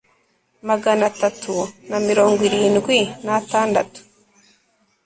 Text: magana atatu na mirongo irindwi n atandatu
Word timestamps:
magana 0.69 1.03
atatu 1.11 1.55
na 1.89 1.97
mirongo 2.07 2.39
irindwi 2.47 2.99
n 3.25 3.27
atandatu 3.39 3.99